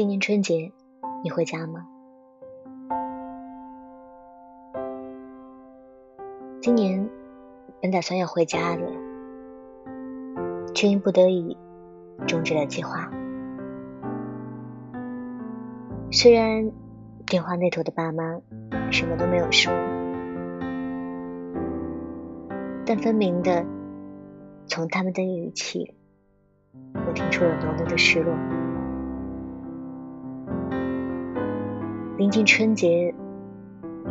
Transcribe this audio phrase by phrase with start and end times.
[0.00, 0.72] 今年春节
[1.22, 1.86] 你回家吗？
[6.62, 7.10] 今年
[7.82, 8.86] 本打算要回家的，
[10.74, 11.54] 却因不得已
[12.26, 13.10] 终止了计划。
[16.10, 16.72] 虽然
[17.26, 18.40] 电话那头的爸妈
[18.90, 19.70] 什么都没有说，
[22.86, 23.66] 但分明的
[24.64, 25.94] 从他们的语气，
[27.06, 28.34] 我听出了浓浓的失落。
[32.20, 33.14] 临近春节，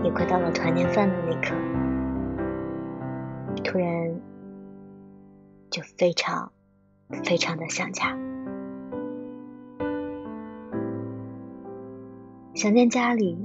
[0.04, 1.54] 也快到了团年饭的那刻，
[3.64, 4.20] 突然
[5.70, 6.52] 就非常
[7.24, 8.18] 非常的想家，
[12.56, 13.40] 想念家里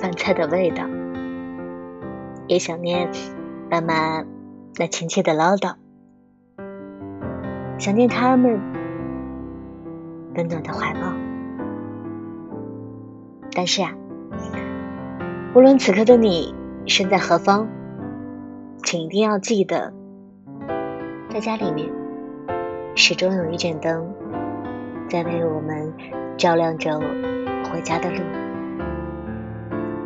[0.00, 0.86] 饭菜的味道，
[2.46, 3.06] 也想念
[3.68, 4.24] 爸妈
[4.78, 5.74] 那亲切的唠叨，
[7.78, 8.58] 想念他们
[10.36, 11.29] 温暖的怀抱。
[13.52, 13.92] 但是啊，
[15.54, 16.54] 无论此刻的你
[16.86, 17.68] 身在何方，
[18.84, 19.92] 请一定要记得，
[21.28, 21.88] 在家里面
[22.94, 24.08] 始终有一盏灯
[25.08, 25.92] 在为我们
[26.36, 28.18] 照亮着回家的路。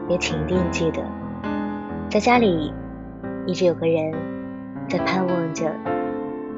[0.08, 1.02] 也请一定记得，
[2.10, 2.72] 在家里
[3.46, 4.12] 一直有个人
[4.88, 5.70] 在盼望着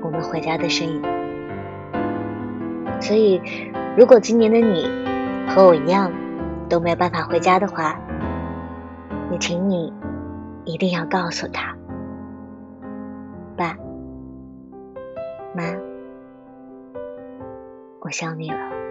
[0.03, 1.03] 我们回家的身影。
[3.00, 3.41] 所以，
[3.97, 4.89] 如果今年的你
[5.48, 6.11] 和我一样，
[6.69, 7.98] 都没有办法回家的话，
[9.31, 9.92] 你请你
[10.64, 11.75] 一定要告诉他，
[13.56, 13.77] 爸
[15.55, 15.62] 妈，
[18.00, 18.86] 我想你了。